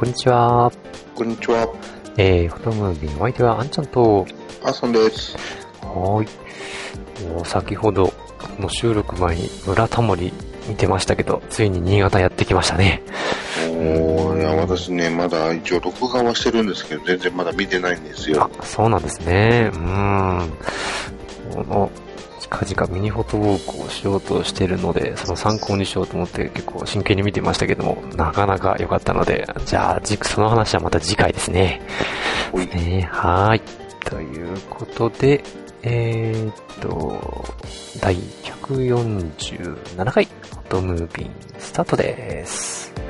[0.00, 0.72] こんにちは。
[1.14, 1.68] こんにちは。
[2.16, 4.26] えー、フォトムービーのお相手はあんちゃんと、
[4.64, 5.36] あそんです。
[5.82, 7.28] はーい。
[7.28, 8.14] もう先ほど、こ
[8.62, 10.32] の収録前に、村田森
[10.66, 13.02] 見てましたけど、ついに新潟やってきましたね。
[13.68, 18.48] おーいや、私ね、まだ一応録画はしてるんですけど、全然まだ見てないんですよ。
[18.58, 19.70] あ、そうなんですね。
[19.70, 20.50] うーん。
[21.52, 21.90] この、
[22.50, 31.80] 近々ミニフォトウォークをしようとしてるので、その参考にしようと思って結構真剣に見てましたけども、なかなか良かったので、じゃあ、じその話はまた次回ですね。
[32.50, 33.62] ほいねはーい。
[34.04, 35.44] ということで、
[35.82, 37.44] えー、っと、
[38.00, 43.09] 第147回、フォトムービースタートです。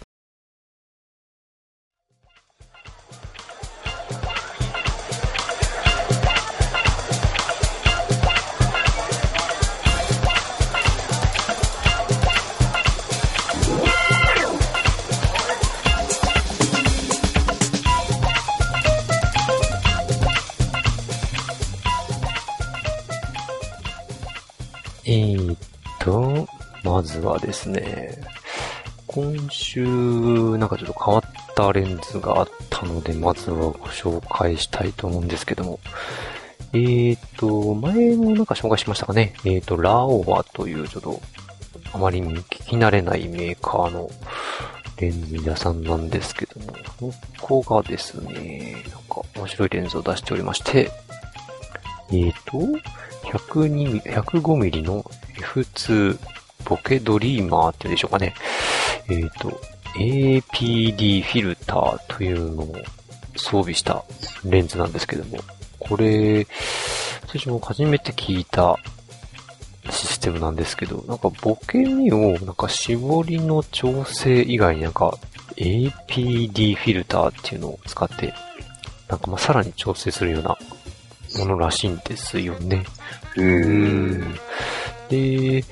[27.61, 28.17] ですね、
[29.05, 29.85] 今週、
[30.57, 35.79] なんかちょっと変わったレンズがあったので、まずはご紹介したいと思うんですけども、
[36.73, 41.21] えーと、前もなんか紹介しましたかね、えーと、ラオワというちょっと、
[41.93, 44.09] あまり聞き慣れないメーカーの
[44.97, 46.73] レンズ屋さんなんですけども、
[47.41, 50.89] ここがですね、なんか面白いレンズを出しておりまして、
[52.09, 52.57] えーと、
[53.29, 55.03] 102 105ミリの
[55.35, 58.33] F2 ボケドリーマーっていうんでしょうかね。
[59.09, 59.49] えっ、と、
[59.95, 62.75] APD フィルターというのを
[63.35, 64.03] 装備した
[64.45, 65.39] レンズなんですけども、
[65.79, 66.47] これ、
[67.23, 68.77] 私も初めて聞いた
[69.89, 75.17] システムなんですけど、なんかボケ目をなんか絞りの調整以外になんか
[75.55, 78.33] APD フィルターっていうのを使って、
[79.09, 80.57] なんかまあさらに調整するような
[81.37, 82.83] ものらしいんですよね。
[83.37, 84.39] へー。
[85.09, 85.63] で、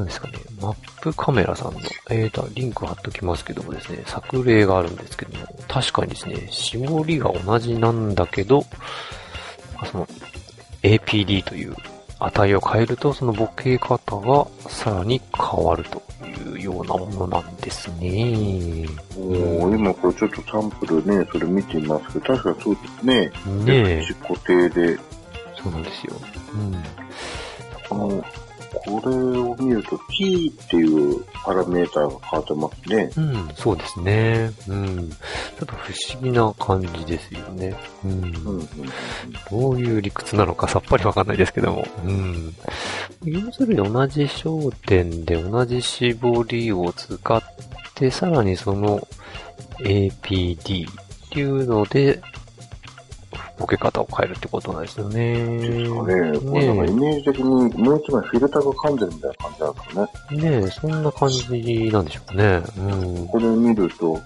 [0.00, 1.80] なんですかね、マップカメラさんの、
[2.10, 8.64] えーと、リンク貼っときますけどもですね、作例があるんですけども、確かにですね、絞りが同じなんだけど、
[9.76, 10.08] あその、
[10.82, 11.76] APD という
[12.18, 18.86] 値を変えると、そのボケ方がさらに変わるというようなものなんですね。
[19.18, 23.32] おー今これちょっとサンプルね、それ見てみますけど、確かにそうですね。
[23.64, 24.98] ねえ、固定で、
[25.62, 26.14] そうなんですよ。
[26.54, 26.74] うん。
[27.90, 28.24] あの、
[28.72, 33.10] これを見ると T っていうパラメーターが変わってますね。
[33.16, 34.52] うん、そうですね。
[34.68, 35.10] うん。
[35.10, 35.16] ちょ
[35.64, 37.76] っと不思議な感じですよね。
[38.04, 38.12] うん。
[38.12, 38.68] うんうん
[39.50, 41.86] どういう理屈なのかさっぱりわかんないですけども。
[42.04, 42.54] うん。
[43.24, 47.42] 要するに同じ焦点で同じ絞りを使っ
[47.94, 49.06] て、さらにその
[49.80, 50.94] APD っ
[51.30, 52.20] ていうので、
[53.60, 55.34] ボケ方を変えるってことなんですよね。
[55.58, 56.38] ですかね。
[56.38, 60.50] これなんかイメージ的にもう一枚フィルターが噛んでるみたいな感じなんですかね。
[60.60, 62.62] ねえ、そんな感じなんでしょうかね。
[62.78, 63.28] うん。
[63.28, 64.18] これ見ると、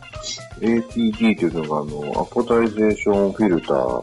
[0.60, 4.02] APD というのが、あの、アポダイゼーションフィルターっ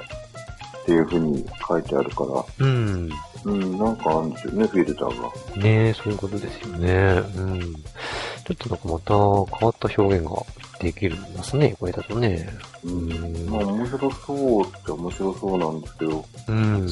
[0.86, 2.25] ていう風に書いてあるか
[2.60, 3.10] ら、うん。
[3.44, 5.62] うん、なんかあるんですよね、フィルターが。
[5.62, 7.24] ねえ、そういうことですよね。
[7.36, 7.60] うん。
[7.62, 10.36] ちょっとなんかまた変わった表現が
[10.80, 12.48] できるんですね、これだとね。
[12.84, 13.12] うん。
[13.12, 16.88] うんまあ、面白そうって面白そうなんですけど、うん。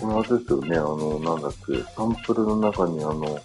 [0.00, 3.40] これあれですよね、あの、なんだっけ、サンプルの中にあの、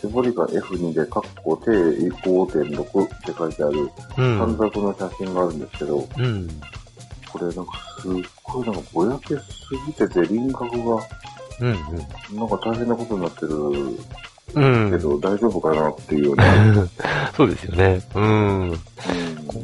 [0.00, 4.56] 絞りが F2 で、カッコ T5.6 って書いてあるうん。
[4.56, 6.48] 短冊の写真があるんですけど、うん。
[7.32, 8.12] これなんかすっ
[8.44, 9.42] ごいなんかぼやけす
[9.86, 11.02] ぎてて輪郭が
[11.60, 12.38] うん。
[12.38, 13.48] なんか大変なことになってる
[14.54, 14.90] うん。
[14.90, 16.44] けど、大丈夫かなっていうね。
[17.36, 18.00] そうですよね。
[18.14, 18.70] うん。
[18.70, 18.80] うん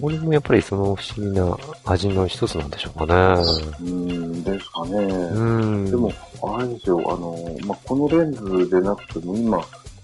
[0.00, 3.42] これもやっぱりその不思議な味の一つなんでしょうかね。
[3.80, 4.92] うん、ですかね。
[4.98, 5.90] うん。
[5.90, 9.60] でも、あれですよ、あの、まあ、このレンズでなくても今、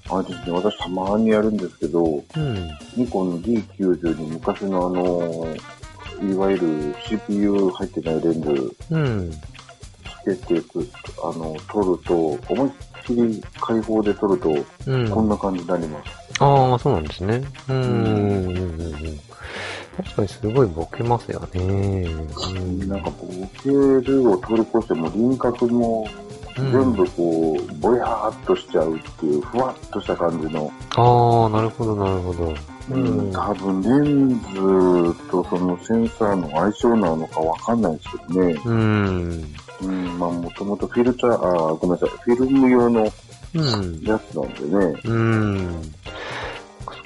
[0.08, 2.70] あれですね、私たまにやるんですけど、うん。
[2.96, 5.56] ニコン D90 に昔のあの、
[6.30, 9.30] いわゆる CPU 入ってないレンズうん。
[10.34, 10.66] つけて、
[11.22, 12.70] あの、撮ると、思いっ
[13.04, 14.50] きり開放で撮ると、
[14.86, 15.10] うん。
[15.10, 16.10] こんな感じになります。
[16.40, 17.42] ああ、そうなんですね。
[17.68, 17.74] うー
[19.14, 19.20] ん。
[19.96, 21.60] 確かにすごいボケますよね。
[21.60, 22.88] うん。
[22.88, 23.26] なんか、ボ
[23.62, 26.06] ケるを通り越しても輪郭も
[26.58, 32.54] うん全部こう、ぼやーっとしちゃうっていう、ふわっとした感じの、ああ、なるほど、なるほど。
[32.90, 33.32] うん。
[33.32, 38.60] 多分レンズとそのセンサーの相性なのかわかんないですけどね。
[38.64, 39.54] うん。
[39.82, 43.12] うん、まあもともとフィルター、あーごめんなさい、フィルム用の
[43.54, 44.00] うん。
[44.02, 45.00] やつなんでね。
[45.04, 45.94] うん。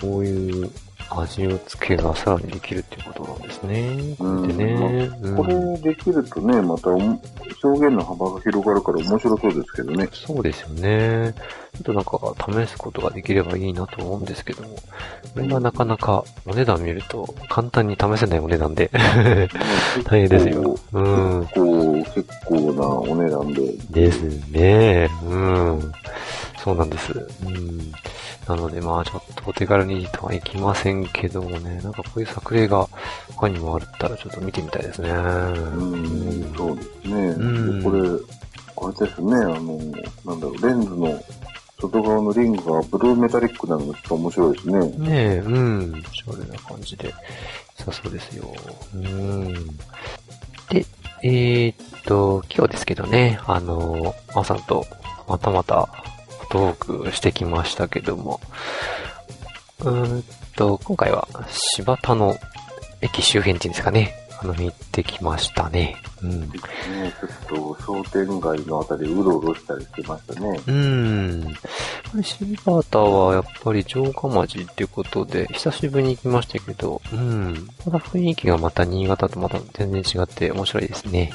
[0.00, 0.70] そういう
[1.10, 4.14] 味をつけがさらにできるっていうことなんですね。
[4.18, 5.10] こうんれでね。
[5.22, 7.16] うんこれできるとね、また表
[7.86, 10.08] 現の幅が広がるから面白そうですけどね。
[10.12, 11.34] そうですよね。
[11.74, 14.68] ちょっとなんか試すことができればいいなと思うんですけども、
[15.34, 18.90] これがなかなかお値段見ると簡単に試せないお値段で
[20.04, 20.76] 大変ですよ。
[20.92, 21.40] うん。
[21.46, 23.62] 結構、結構なお値段で。
[23.90, 25.08] ですね。
[25.24, 25.92] うん。
[26.62, 27.12] そうなんです。
[27.44, 27.92] うん。
[28.46, 32.86] なのでまあちょっとお手軽にとはいきませんけどもね、なんかこういう作例が
[33.34, 35.10] 他にもあったらちょっと見てみたいですね。
[35.10, 37.14] う、うんそうですね。
[37.14, 38.00] うんでこれ、
[38.76, 39.78] あれですね、あの、
[40.24, 41.22] なんだろう、レンズの
[41.80, 44.78] 外側のリングがブルーメタリックなのがちょっと面白いですね。
[44.78, 46.02] ねえ、うん。
[46.06, 47.14] おしゃれな感じで、
[47.78, 48.52] 良さそうですよ。
[48.94, 49.54] うん。
[50.68, 50.84] で、
[51.22, 54.86] えー、っと、今日ですけどね、あの、まさんと、
[55.26, 55.88] またまた、
[56.50, 58.40] トークしてきましたけども、
[59.80, 60.24] うーん
[60.56, 62.36] と、今回は、柴田の
[63.00, 65.96] 駅周辺っていうんですかね、あの、行ってきましたね。
[66.22, 66.40] うん。
[66.40, 66.48] ね、
[67.48, 70.60] ちょっと商店街のあたりうろうろしたりしてましたね。
[70.66, 71.44] うん。
[72.10, 77.68] これ、シルバーターはやっぱり城下町っていうことで、久しぶりに行きましたけど、うん。
[77.84, 81.30] まだ雰囲気がまた新潟とまた全然違って面白いですね。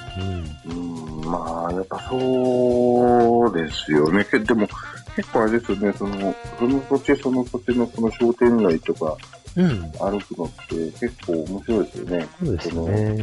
[0.67, 4.25] うん、まあ、やっぱそうですよね。
[4.25, 4.67] けでも、
[5.15, 9.17] 結構あれですよね、その、その土地その土地のその商店街とか
[9.56, 9.65] うん。
[9.65, 9.91] うん。
[9.91, 12.27] 歩くのって結構面白いですよね。
[12.44, 13.17] そうですね。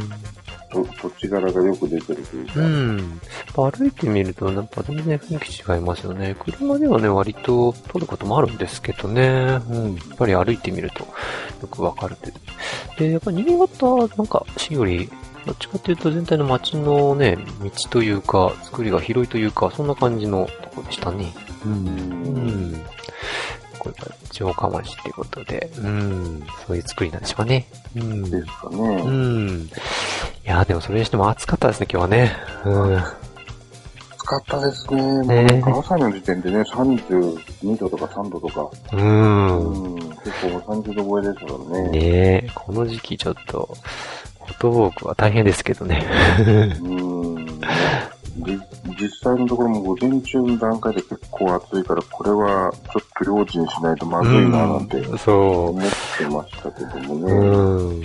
[0.71, 2.53] と土地柄がよく出てるというか。
[2.59, 3.21] うん。
[3.53, 6.35] 歩いてみると、やっぱ全然雰囲気違いますよね。
[6.39, 9.59] 車ではね、割と撮ることもあるんですけどね。
[9.69, 9.95] うん。
[9.95, 11.05] やっぱり歩いてみると
[11.61, 12.33] よくわかるって。
[12.97, 15.09] で、やっぱ新潟、なんか、市より、
[15.45, 21.33] どっちかっていうと全体の街のね、道というか、作りが広いというか、そんな感じのとこでしたね。
[21.65, 21.69] う。
[21.69, 21.87] うん。
[21.87, 22.85] うんん。
[23.79, 26.43] これが城下町っていうことで、うん。
[26.65, 27.65] そういう作りなんでしょうかね。
[27.95, 28.29] うん。
[28.29, 29.01] ですかうね。
[29.03, 29.61] ん。
[29.63, 29.69] い
[30.45, 32.35] やーでもそれにしても暑かったですね、今日はね。
[32.65, 32.97] うん。
[32.97, 35.01] 暑かったですね。
[35.01, 38.69] もうねなんか朝の時点でね、32度とか3度とか。
[38.93, 39.73] うん。
[39.73, 39.95] うん。
[39.95, 40.47] 結構
[40.81, 41.89] 30度超えですからね。
[41.89, 41.99] ね
[42.45, 43.75] え、この時期ちょっと、
[44.45, 46.05] フォトウォークは大変ですけどね。
[46.81, 47.12] うん。
[49.07, 55.81] じ実際のところも午前中の段階で結構暑いから、これはちょっと用心しないとまずいななんてうんそ思っ
[56.17, 57.25] てましたけどもう。
[57.25, 57.33] ね。
[57.33, 58.03] うん。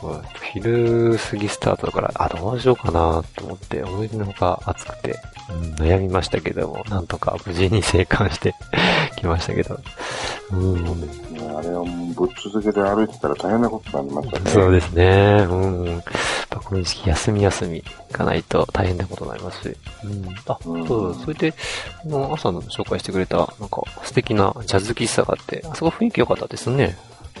[0.00, 5.16] そう、昼過ぎスタートだから、あ、どうしようかなと思って、思い出のほか暑くて、
[5.50, 8.54] うん、悩みましたけども、なんとか無事に生還して
[9.16, 9.78] きましたけど。
[10.52, 10.84] うん。
[10.84, 14.50] ねあれはもうぶっ続けて歩いてたら大変なことになりましたね。
[14.50, 15.46] そうですね。
[15.48, 16.02] うん。
[16.56, 19.76] ぱこの時期休み休み行かないと大変なことになりますし。
[20.04, 20.24] うん。
[20.46, 21.18] あ、うんそうだ。
[21.20, 21.54] それで、
[22.04, 26.96] あの、朝の紹介してくれた、なんか素敵なジャズ喫茶があって、あそこ雰囲気良かったですね。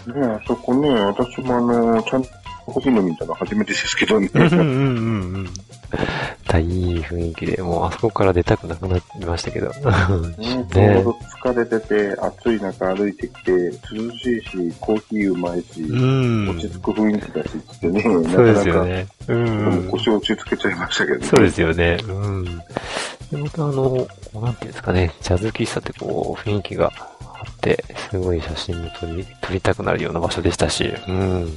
[0.06, 2.28] ねあそこね、私もあの、ちゃんと
[2.66, 4.30] コーヒー飲みに行ったの初めてですけどね。
[4.32, 5.54] うんうんうんうん。
[6.48, 9.68] 大いい雰囲気で、もうあそこから出たくなくなりましたけど。
[10.38, 16.48] ね、ちょうど疲れてて、暑い中歩いてきて、涼しいし、コーヒーうまいし、うん。
[16.50, 19.06] 落ち着く雰囲気だしってね、そうですなかなか、よね。
[19.28, 21.26] うん腰落ち着けちゃいましたけど、ね。
[21.26, 21.98] そうですよね。
[22.08, 22.44] うん。
[22.44, 31.50] で、またあの、なんていうんですかね、ジャズ喫茶ってこう、雰囲気があって、すごい写真も撮り、撮りたくなるような場所でしたし、うん。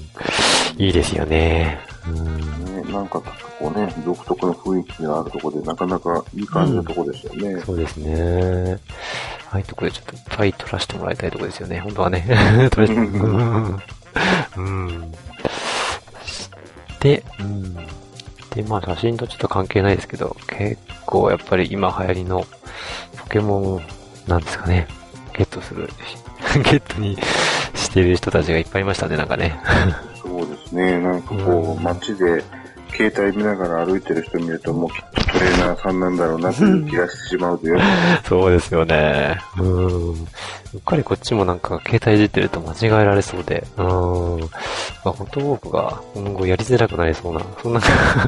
[0.78, 1.80] いいですよね。
[2.08, 2.59] うん。
[2.90, 7.62] ね、なんかこうね、独特の雰囲気があるところで、なかなかいい感じのところですよね。
[7.62, 8.80] そうですね。
[9.52, 11.80] ああいうとこでちょっといっぱい撮らせてもらいたいところですよね。
[11.80, 12.70] 本当はね。
[12.72, 13.80] 撮らせて、うん。
[14.58, 15.12] うん。
[17.00, 17.76] で、うん。
[18.56, 22.46] で、まあ写真とちょっと関係ないですけど、結構やっぱり今流行りの
[23.18, 23.82] ポケモン
[24.28, 24.88] なんですかね。
[25.34, 25.90] ゲットする、
[26.64, 27.18] ゲットに
[27.74, 29.60] してる人たちがいっぱいいましたね、なんかね。
[30.22, 31.00] そうですね。
[31.00, 32.44] なんかこう、うん街で
[33.00, 37.80] 携帯見ながら歩いてる人見ると、もうきっとトレーナーさんなんだろうなっていう気がしてしまうという。
[38.28, 39.38] そうですよね。
[39.58, 40.12] うん。
[40.12, 43.86] うっかりこっちもなんか携帯いじってると間違えられそうで、うん。
[43.86, 43.88] ま
[45.06, 47.80] あ、フォトウォークが今後やりづらくなりそうな、そんな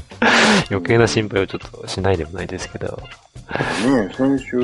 [0.72, 2.98] 余計な心配をちょっとしないでもないですけど。
[3.86, 4.56] ね、先週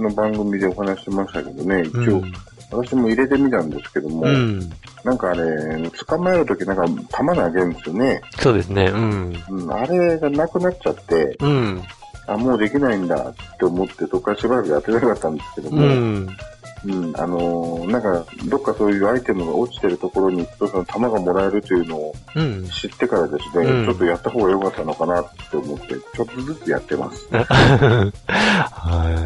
[0.00, 2.32] の番組でお話ししましたけどね、一応、うん
[2.70, 4.60] 私も入れてみたんですけども、うん。
[5.04, 8.22] なんかあれ、捕まえるときなんか弾投げるんですよね。
[8.38, 8.86] そうですね。
[8.86, 9.36] うん。
[9.50, 11.82] うん、あれがなくなっちゃって、うん。
[12.26, 16.36] あ、もうできないんだって思って、そこからしばらくやってなかったんですけどうも、ん。
[16.84, 22.68] うん、あのーなんか、どっかそういうアイテムが落ちてるところに行くと、その弾がもらえるというのをうん。
[22.68, 27.28] 知ってからですね、うんちょっとやった方が良かったのかなって思って、ちょっとずつやってます。
[27.32, 28.10] は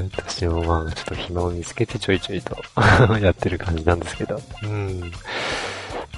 [0.03, 0.11] い。
[0.17, 2.57] 私もまあ、ちょっと暇を見つけてちょいちょいと
[3.21, 4.41] やってる感じなんですけど。
[4.63, 5.13] うん。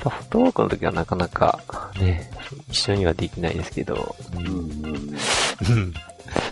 [0.00, 1.60] フォトウォークの時はなかなか
[1.99, 2.30] ね、
[2.70, 5.94] 一緒にはできないですけど、ううん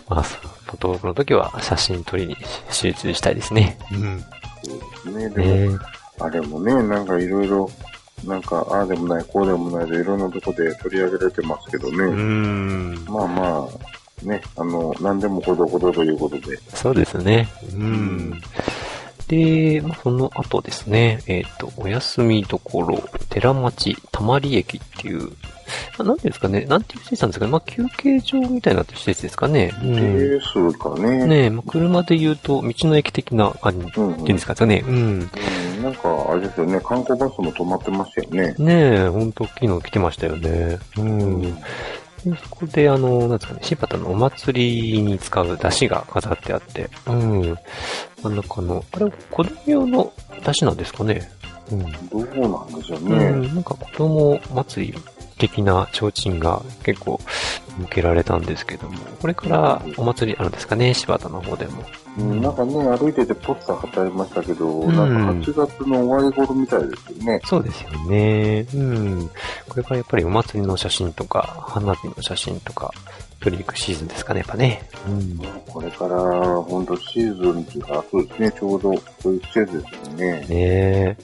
[0.08, 2.36] まあ、フォトウォークの時は写真撮りに
[2.70, 3.78] 集中したいですね。
[3.92, 4.24] うん。
[4.68, 5.28] そうですね。
[5.30, 5.78] でも、ね
[6.20, 7.70] あれもね、なんかいろいろ、
[8.24, 11.98] なんか、ああでもない、こうでもないで、いろんなとこで取り上げられてますけどね。
[11.98, 13.04] うん。
[13.08, 16.58] まあまあ、ね、あの、何でもほどほどということで。
[16.74, 17.48] そうですね。
[17.72, 18.40] うん。
[19.28, 22.98] で、まあ、その後ですね、えっ、と、お休みところ、
[23.28, 25.57] 寺町、たまり駅っていう、まあ、
[25.98, 29.72] なんていうんですかね、なんていう施設なんですかね、まあ、休憩所みたいな施設ですかね。
[29.82, 29.94] うん。
[30.18, 31.26] ですかね。
[31.26, 34.84] ねえ、まあ、車で言うと、道の駅的な感じっていうん、うんうんですかね。
[34.86, 34.94] うん。
[34.94, 35.30] うん
[35.82, 38.54] なんか、あれですよね、観光バスも止まってましたよね。
[38.58, 40.78] ねえ、ほんと昨日来てましたよね。
[40.96, 41.42] うん。
[41.42, 47.56] でそこで、あの、なんですかね、柴田のお祭りに使う出汁が飾ってあって、うん。
[48.22, 50.12] 真ん中の、あれ、子供用の
[50.44, 51.30] 出汁なんですかね。
[51.70, 51.80] うん。
[51.80, 53.30] どうなんでしょううね。
[53.30, 54.94] ん、なんか子供祭り
[55.38, 57.20] 的な提灯が結構
[57.78, 61.84] 向けられたんですけども、これからお祭りあるんですかね、柴田の方でも。
[62.18, 67.40] うん、なんかね、歩いててポスター貼ってありましたけど、んなんか8月の終わり頃みたいですよね。
[67.44, 68.66] そうですよね。
[68.74, 69.30] うん。
[69.68, 72.92] これからやっぱりお祭りの写真とか、花火の写真とか、
[73.40, 74.82] 撮りに行くシーズンですかね、やっぱね。
[75.06, 75.38] うん。
[75.66, 76.16] これから、
[76.62, 80.32] 本当シーズンっていうか、そうですね、ちょうど、そういう季節ですよね。
[80.32, 81.16] ねえ。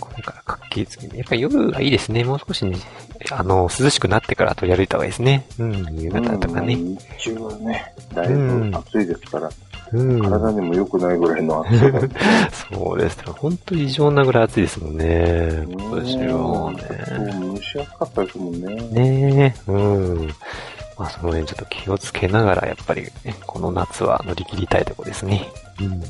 [0.00, 2.24] これから活気づきやっぱり夜がいいですね。
[2.24, 2.76] もう少しね、
[3.30, 5.44] あの、涼しくなってから取り歩いた方がいいですね。
[5.58, 6.74] うん、夕方とかね。
[6.74, 9.50] うん日中はね、だいぶ暑いですから、
[9.92, 10.22] うん。
[10.22, 12.00] 体にも良くないぐらいの暑さが、
[12.72, 13.24] そうですね。
[13.26, 15.64] 本当に異常なぐらい暑いですもんね。
[15.66, 17.56] 今年はね。
[17.56, 18.74] 蒸し暑かったですもんね。
[18.92, 19.70] ねえ。
[19.70, 19.78] う
[20.24, 20.28] ん。
[20.98, 25.48] まあその辺ちょっと気をつけながら、やっぱり、ね、この夏は乗り切りたいとこですね。
[25.80, 26.02] うん。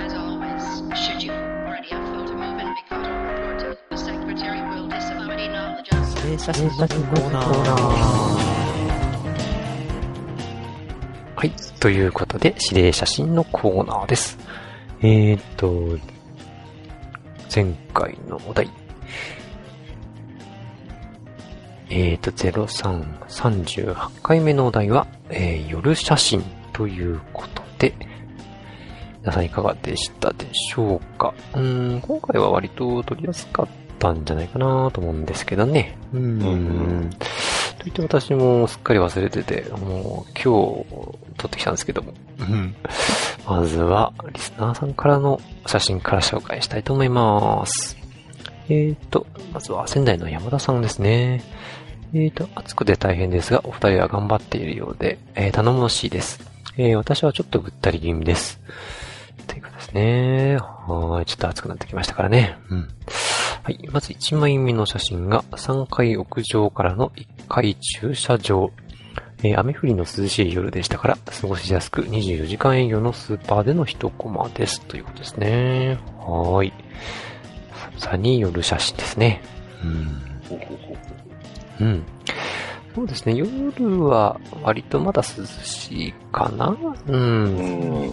[0.00, 1.92] Always, should you already
[11.80, 14.38] ということで、指令写真のコーナーです。
[15.00, 15.98] えーっと、
[17.54, 18.68] 前回のお題。
[21.90, 26.42] えーっと、03、38回目のお題は、えー夜写真
[26.72, 27.94] ということで、
[29.20, 31.32] 皆さんいかがでしたでしょうか？
[31.54, 33.68] うん、今回は割と撮りやすかっ
[33.98, 35.96] たんじゃないかなと思うんですけどね。
[36.12, 37.10] うん。
[37.90, 40.44] 言って私もすっかり忘れてて、もう今日
[41.36, 42.12] 撮ってきたんですけども。
[42.40, 42.74] うん
[43.46, 47.96] まずは、リスナーさんからの写真から紹介したいと思います。
[48.68, 51.42] えーと、まずは仙台の山田さんですね。
[52.12, 56.40] えーと、暑くて大変ですが、お二人は頑張っているようで、えー頼もしいです。
[56.76, 58.60] えー私はちょっとぐったり気味です。
[59.46, 60.56] ということですね。
[60.58, 62.58] はーい、ちょっと暑くなってきましたからね。
[62.68, 62.88] うん。
[63.62, 63.78] はい。
[63.90, 68.70] まず1枚目の写真が3階屋上からの1階駐車場。
[69.42, 74.80] えー雨降りの涼しい夜でしたから、過ごしやすく24時間営業のスーパーでの一コマです。
[74.80, 75.98] ということですね。
[76.18, 76.72] はい。
[77.98, 79.42] さに夜写真ですね。
[81.80, 81.86] うん。
[81.86, 82.02] うん。
[82.94, 83.34] そうですね。
[83.34, 87.16] 夜は割とまだ涼しいかなう。
[87.16, 88.10] ん。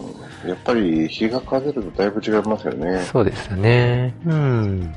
[0.48, 3.04] やっぱり日が風るとだいぶ違いますよね。
[3.04, 4.14] そうですよね。
[4.26, 4.96] うん。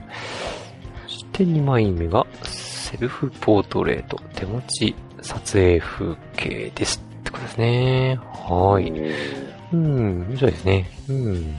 [1.07, 7.03] そして2枚目が、セルフポートレート、手持ち撮影風景です。
[7.21, 8.19] ってことですね。
[8.21, 9.13] はーい。
[9.73, 10.91] うん、面白いですね。
[11.09, 11.59] うん。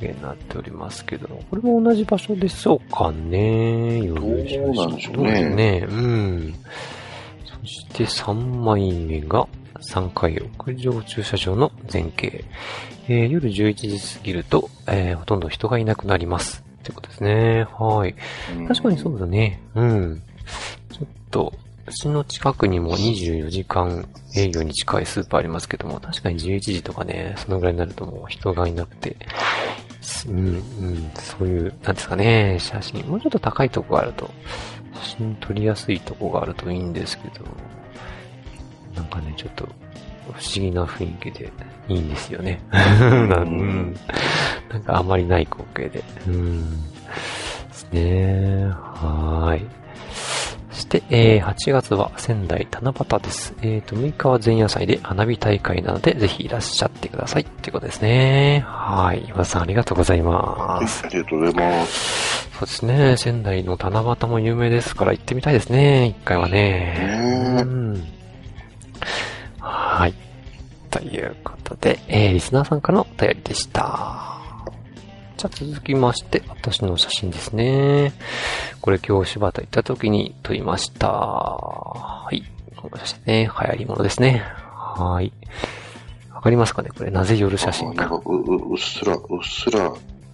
[0.00, 4.02] 影になっておりますけど、これも同じ場所でしょうかね。
[4.08, 5.86] どうなんでしょうねそうね。
[5.88, 6.54] うん。
[7.62, 9.46] そして3枚目が、
[9.90, 12.44] 3階屋上駐車場の前景。
[13.08, 16.64] えー夜11時過ぎると、えーほとんど人がいなくなります。
[16.80, 17.66] ってことですね。
[17.78, 18.14] はい。
[18.56, 19.60] うん確かにそうだね。
[19.74, 20.22] うん。
[20.92, 21.52] ちょっと、
[21.86, 29.16] うちの近くにも24時間営業に近いスーパーありますけども、確かに11時とかね、そのぐらいになるともう人がいなくて、
[30.28, 34.30] うん、うん、そういう、なんですかね、写真、もうちょっと高いとこがあると、
[34.94, 37.44] 写真撮りやすいとこがあるといいんですけど、
[38.94, 39.66] なんかね、ちょっと、
[40.32, 41.52] 不思議な雰囲気で
[41.88, 42.60] いいんですよね。
[42.70, 42.78] な
[44.78, 46.02] んかあんまりない光景で。
[46.26, 46.82] うん。
[46.88, 48.66] ですね。
[48.68, 49.66] はーい。
[50.70, 53.54] そして、えー、8月は仙台七夕です。
[53.62, 58.64] えーと、6日は前夜祭で花火大会なので、ぜひいらっしゃってくださいっていうことですね。
[58.66, 59.24] はい。
[59.28, 61.04] 岩田さんありがとうございます。
[61.06, 62.48] ありがとうございます。
[62.58, 63.16] そうですね。
[63.16, 66.06] 仙台の七夕も有名ですから行ってみたいですね。
[66.06, 66.52] 一回はね。
[66.52, 68.23] ねえうん。
[69.94, 70.14] はい。
[70.90, 74.40] ということで、えー、リスナーさんからのお便りでした。
[75.36, 78.12] じゃあ続きまして、私の写真ですね。
[78.80, 81.08] これ今日柴田行った時に撮りました。
[81.12, 82.42] はい。
[82.74, 84.42] この写真ね、流行り物ですね。
[84.72, 85.32] はい。
[86.34, 88.06] わかりますかねこれなぜ夜写真か。
[88.06, 89.92] あなんかう、ううっすら、うっすら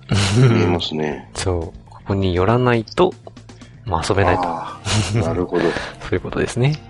[0.48, 1.28] 見えますね。
[1.34, 1.90] そう。
[1.90, 3.12] ここに寄らないと、
[3.84, 4.42] まあ遊べないと。
[5.20, 5.64] なるほど。
[6.00, 6.80] そういうことですね。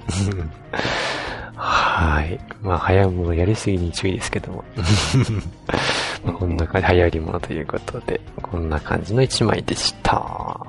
[1.61, 2.41] はい。
[2.63, 4.65] まあ、早いものやりすぎに注意ですけども。
[6.25, 10.15] まあこんな感じ、流行りものということで、こんな感じの一枚でした。
[10.15, 10.67] は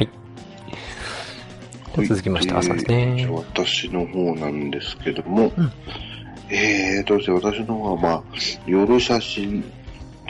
[0.00, 0.08] い。
[2.06, 3.26] 続きまして、朝ですね。
[3.30, 5.72] 私の方なんですけども、うん
[6.52, 8.22] えーと私の方は、まあ、
[8.66, 9.64] 夜写真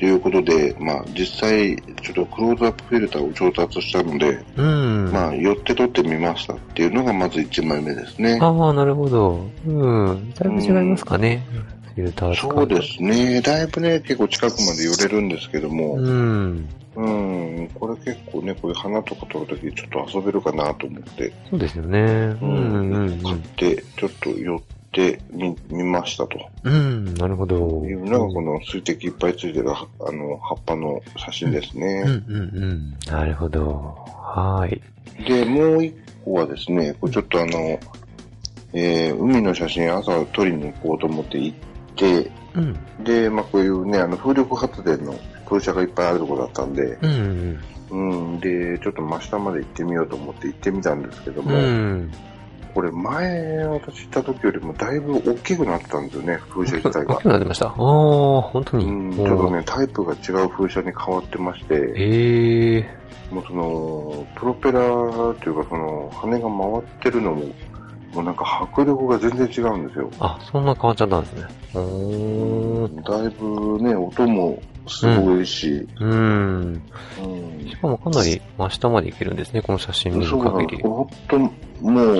[0.01, 5.13] ということで、まあ、実際、ちょっとクローズアップフィルターを調達したので、うん。
[5.13, 8.39] まあ、寄って撮ってみましたっていうのがまず1枚目ですね。
[8.41, 9.47] ああ、なるほど。
[9.67, 9.71] う
[10.15, 10.33] ん。
[10.33, 11.45] だいぶ違いますかね。
[11.95, 13.43] フィルター使そうですね。
[13.43, 16.69] だいぶね、結構近くまで寄れるんですけども、うん。
[16.97, 22.01] うん、これ結構ね、こういう花とか撮るときちょっと遊べるかなと思って、そうですよね。
[22.41, 24.80] うん、うん、買って、ちょっと寄って
[25.31, 26.39] み、見ましたと。
[26.65, 26.73] うん。
[26.73, 26.77] う
[27.11, 27.85] ん、なるほど。
[27.85, 32.05] いうのがこの水滴いっぱいついてるはあの葉っぱの写真ですね。
[32.07, 32.99] うん、うん、うん。
[33.07, 33.97] なるほど。
[34.07, 34.81] はい。
[35.25, 37.79] で、もう一個はですね、これちょっとあの、
[38.73, 41.57] えー海の写真朝撮りに行こうと思って行っ
[41.97, 43.05] て、うん。
[43.05, 45.15] で、まあこういうね、あの風力発電の
[45.49, 47.59] 風車がいっぱいあるところだったんで、うん、
[47.91, 52.11] うん、で、ちょっと真下まで行ってみようと思って行ってみたんですけどうも、ん。
[52.75, 57.23] これ前私行った時よりもだいぶ大きくなってたんですよね、風車自体が 大き。
[57.23, 57.67] くなってました。
[57.67, 58.85] ああ、本当に。
[58.85, 63.01] うん、ちょっとね、タイプが違う風車に変わってまして、ええ
[63.33, 64.81] もうその、プロペラ
[65.31, 67.45] っていうかその、羽が回ってるのも、
[68.15, 70.11] もうなんか迫力が全然違うんですよ。
[70.19, 71.43] あ、そんな変わっちゃったんですね。
[71.75, 73.03] うーん。
[73.03, 76.11] だいぶね、音もすごいし、うん。
[76.11, 77.69] うん。
[77.69, 80.83] しかもかなり真下まで行けるんですね、この写真見る限り。
[80.83, 81.51] 本当も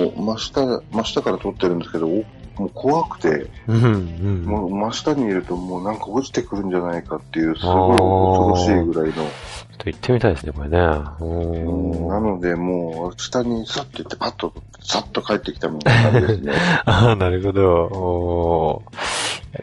[0.07, 2.25] う真下、真下から撮ってるんですけど、お
[2.61, 4.45] もう怖くて、うん、うん。
[4.45, 9.13] もう真下にいるともうなんか落ちてくるんじゃないかっていう、すごい恐ろしいぐらいの。
[9.13, 10.77] ちょっと行ってみたいですね、これね。
[10.79, 12.19] ううんな。
[12.19, 14.53] ので、もう、下にさっと行って、パッと、
[14.83, 16.53] さっと帰ってきたみたいな感じですね。
[16.85, 17.63] ああ、なるほど。
[17.63, 18.83] お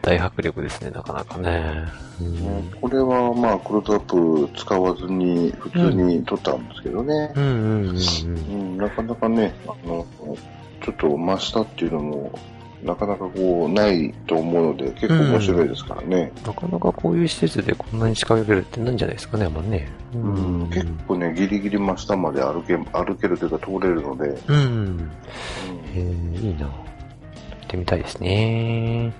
[0.01, 1.87] 大迫力ですね、なかなかね。
[2.21, 2.71] うん。
[2.79, 7.33] これは、まあ、クローズアップ使わずに、普通に撮ったんですけどね。
[7.35, 7.97] うん、うん、うんうん。
[7.97, 10.05] うん、なかなかね、あの、
[10.83, 12.39] ちょっと真下っていうのも、
[12.83, 16.31] なかなかこう、ないと思うので、結構面白いですからね。
[16.45, 19.89] なかなかこういう施設でこんなに近寄れるってないんじゃないですかね、あんまね。
[20.13, 25.11] ううん、結構ね、ギリギリ真下まで歩け、歩けるというか通れるので、うん。
[25.95, 26.69] えー、いいな。
[27.69, 29.13] 行ってみたいですね。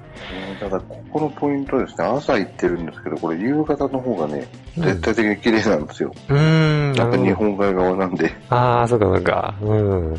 [0.59, 6.11] ただ、ここのポイントはですね、朝行ってるんですけど、これ夕方の方がね、絶対的に綺麗なんですよ。
[6.29, 7.31] うーん、やっぱ日。
[7.33, 8.31] 本海側なんで。
[8.49, 9.55] ああ、そうかそうか。
[9.61, 10.15] うん。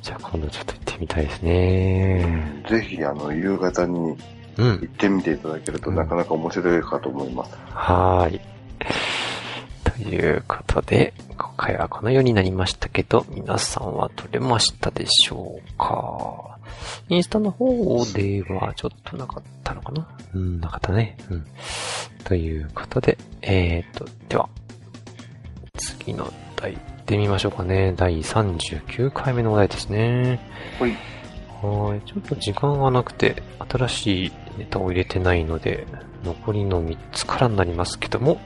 [0.00, 2.62] じゃあ今度ちょっと行ってみたいですね。
[2.68, 4.16] ぜひ、あの、夕方に
[4.58, 4.84] うん行。
[4.84, 7.56] ってみていただけるとなかなか面白いかと思います。
[7.70, 8.40] はーい。
[10.02, 16.58] ということで、今回はこのようになりましたけど、皆さんは撮れましたでしょうか？
[17.08, 20.08] インスタの方ではちょっとなかったのかな？
[20.34, 21.16] うん、なかったね。
[21.30, 21.46] うん。
[22.24, 24.48] ということで、えーと、では、
[25.78, 27.94] 次の題行ってみましょうかね。
[27.96, 30.40] 第39回目のお題ですね。
[30.80, 30.90] はい。
[31.62, 32.00] はい。
[32.08, 35.86] ちょっと時間がなくて、新しいネタを入れてないので、
[36.24, 38.40] 残りの3つからになりますけども。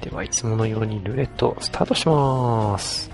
[0.00, 3.10] ではいつものようにルーレットスタートします。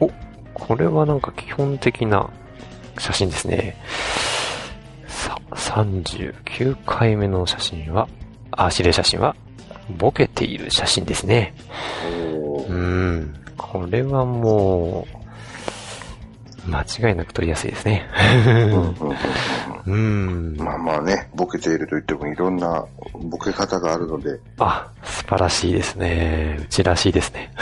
[0.00, 0.10] お、
[0.54, 2.30] これはなんか基本的な
[2.98, 3.76] 写真ですね。
[5.06, 8.08] さ、39回目の写真は、
[8.50, 9.36] あ、指令写真は、
[9.98, 11.54] ボケている写真ですね。
[12.68, 13.45] うん。
[13.72, 15.06] これはも
[16.66, 18.08] う、間違いなく撮りやすいですね。
[19.86, 20.56] うん。
[20.56, 26.58] まあまあね、ボケていると言ってもいろんなボケ方があるので、あ、素晴らしいですね。
[26.60, 27.52] うちらしいですね。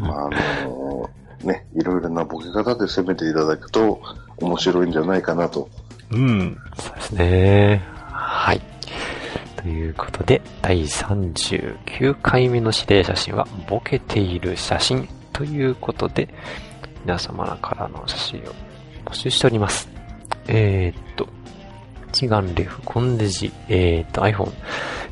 [0.00, 0.30] まああ
[0.64, 1.10] の
[1.44, 4.00] ね、いろいろなボケ方で攻めていただくと
[4.38, 5.68] 面白いんじゃないかなと。
[6.10, 6.56] うん。
[6.78, 7.82] そうですね。
[8.10, 8.62] はい。
[9.56, 16.28] ということで、第39回目の指令写真は、ボケている写真ということで、
[17.04, 18.42] 皆様からの写真を
[19.06, 19.88] 募集しております。
[20.46, 21.28] えー、っと、
[22.12, 24.52] 一眼レフ、コンデジ、えー、っと iPhone、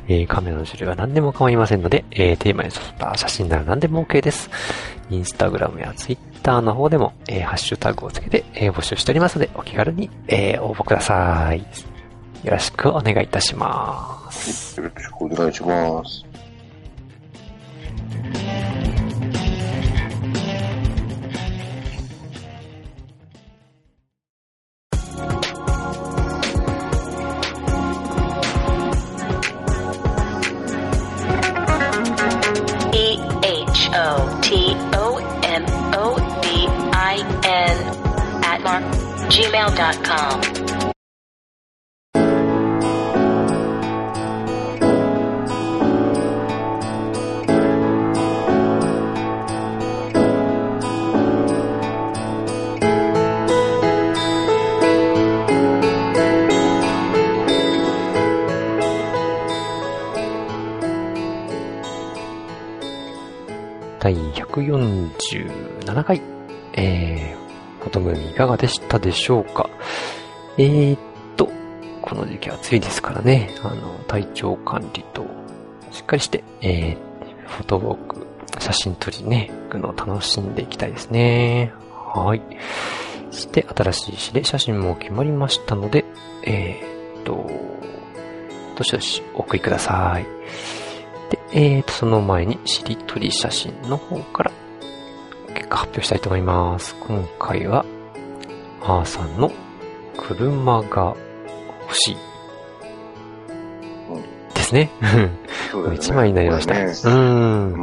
[0.09, 4.49] えーカメラの種類は何でも構いませんので、えーテーマに沿った写真なら何でも OK です。
[5.09, 11.59] インスタグラムやツイッターの方でも、えーハッシュタグをつけて、えー募集しておりますので、お気軽に、えー応募ください。
[12.43, 14.79] よろしくお願いいたします。
[14.79, 16.25] よろしくお願いします。
[39.37, 40.56] gmail.com.
[68.37, 69.69] かがでしたでしょうか？
[70.57, 70.99] えーっ
[71.35, 71.49] と、
[72.01, 75.25] この時期暑いですからね、あの、体調管理と、
[75.91, 76.97] しっかりして、えー、
[77.47, 78.27] フォトウォーク、
[78.59, 81.73] 写真撮りね、行くのを楽しんでいきたいですね。
[81.91, 82.41] はい。
[83.31, 86.05] そして、新しい指令写真も決まりましたので、
[86.43, 87.49] えーっと、
[88.75, 90.23] どしどしお送りください。
[91.29, 94.51] で、えーと、その前に、しりとり写真の方から、
[95.53, 96.95] 結果発表したいと思います。
[96.95, 97.85] 今回は、
[98.81, 99.51] あーさんの、
[100.17, 101.15] 車が
[101.81, 102.17] 欲しい。
[104.53, 104.89] ですね。
[105.71, 106.73] そうだよね一枚になりました。
[106.73, 107.09] ねうー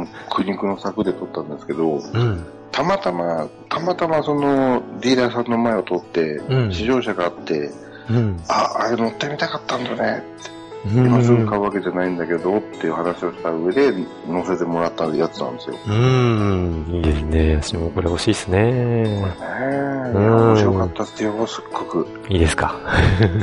[0.01, 0.07] ん。
[0.29, 2.45] 苦肉の策で撮ったんですけど、うん。
[2.71, 7.71] たまたま、たまたまそのディーラーさんの前を通って、うん試乗車があって、
[8.09, 8.39] うん。
[8.47, 10.23] あ、あれ乗ってみたかったんだね。
[10.37, 10.54] うん。
[10.85, 13.91] 今すぐ買うわけじゃないんだけど、っていう話をした上で
[14.27, 15.75] 乗せてもらったやつなんですよ。
[15.85, 16.95] うーん。
[16.95, 17.55] いいですね。
[17.61, 18.61] 私もこれ欲しいですね。
[18.71, 22.07] ねえ、うん面白かったっすよ、すっごく。
[22.29, 22.75] いいですか？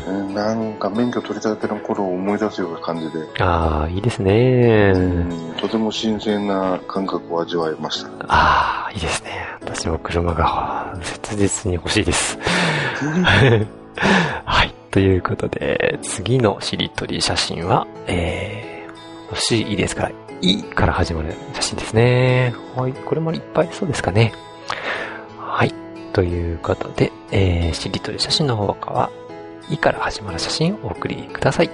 [0.06, 4.92] うんなんか免許取り立ての頃を思い出すような感じで、ああ、いいですね。
[4.94, 8.08] うんとても新鮮な感覚を味わいました。
[8.28, 9.30] ああ、いいですね。
[9.60, 12.38] 私も車が切実に欲しいです。
[14.92, 22.54] ということで、次のしりとり写真は、えー、欲しい、いですから、いから始まる写真ですね。
[22.76, 22.92] はい。
[22.92, 24.34] これもいっぱいそうですかね。
[25.38, 25.72] はい。
[26.12, 29.10] ということで、えー、しりとり写真の方は、
[29.70, 31.70] いから始まる写真をお送りください。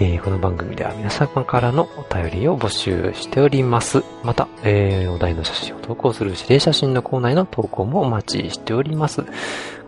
[0.00, 4.02] えーこの番組では皆様からのお便りを募集しております。
[4.24, 9.22] また、えーお題の写真を投稿する指令写真のコーナーへの投稿もお待ちしております。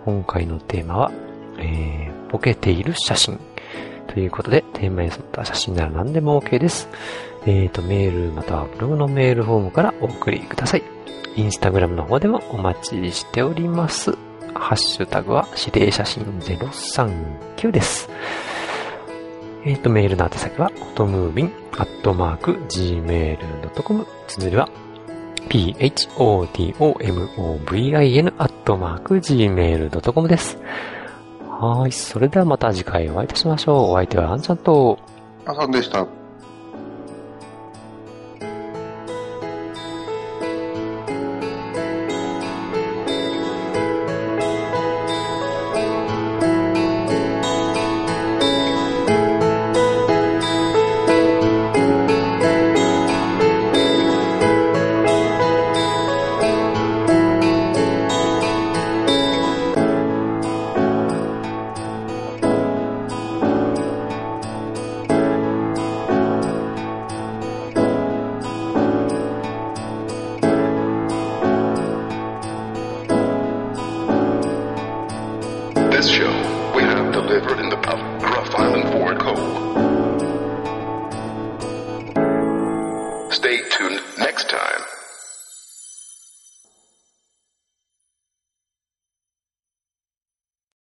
[0.05, 1.11] 今回のテーマは、
[1.59, 3.39] えーボケている写真。
[4.09, 6.89] ということで、テーマに沿った写真なら何でも OK です。
[7.47, 10.83] えーと、メールまたはブログのメールフォームからお送りください。
[11.37, 14.13] インスタグラムの方でもお待ちしております。
[14.55, 18.09] ハッシュタグは指令写真039です。
[19.65, 24.69] えっ、と、メールの宛先は、ホトムービン、アットマーク、gmail.com、綴りは、
[25.49, 25.93] p-h-o-t-o-m-o-v-i-n、
[28.39, 30.59] アットマーク、gmail.com です。
[31.59, 31.93] はい。
[31.93, 33.91] それではまた次回お会いいたしましょう。
[33.93, 34.99] お相手はあんちゃんと、
[35.47, 36.07] あさんでした。